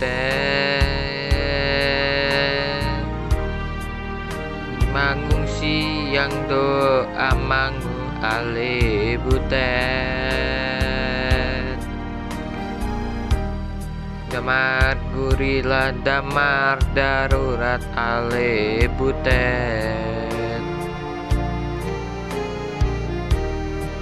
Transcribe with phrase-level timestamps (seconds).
[0.00, 0.80] butet
[4.96, 9.60] Mangungsi yang doa manggu ale butet
[14.32, 20.64] Damar gurila damar darurat ale butet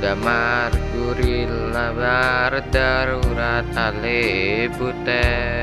[0.00, 5.61] Damar gurila damar darurat ale butet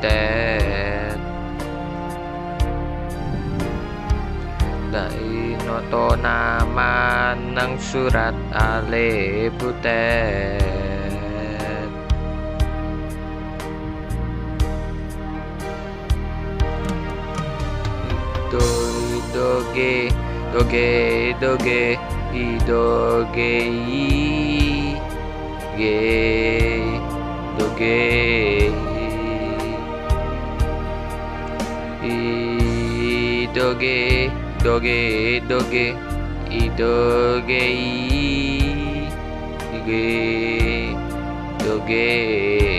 [4.93, 9.99] Lain matona manang surat alibuten
[20.53, 21.99] toque, toque
[22.33, 23.49] y toque
[27.57, 28.71] toque
[33.53, 34.31] toque,
[34.63, 35.95] toque, toque
[36.51, 38.09] y toque
[41.69, 42.78] toque.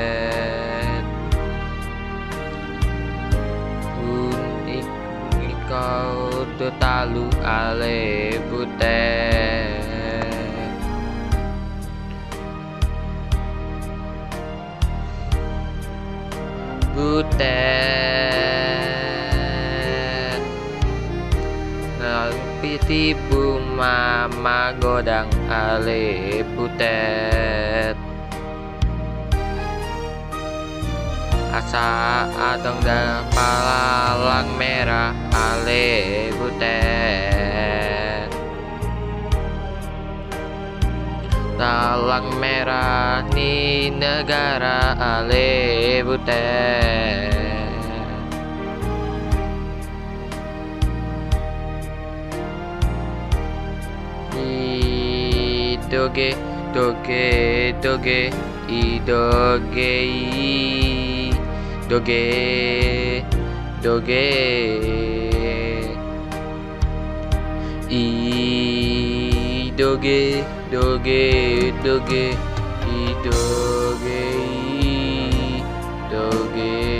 [6.61, 9.81] kau talu ale butet
[16.93, 17.41] butet
[21.97, 23.17] Nang piti
[23.73, 27.97] mama godang ale butet
[31.49, 35.30] Asa adong dan palalang merah
[35.61, 38.29] ale butet
[41.53, 47.29] Talang merah ni negara ale butet
[54.33, 56.33] I doge
[56.73, 58.33] doge doge
[58.65, 59.93] i doge
[63.85, 65.30] doge
[69.81, 72.37] doge doge doge
[73.23, 74.21] doge
[76.11, 76.90] doge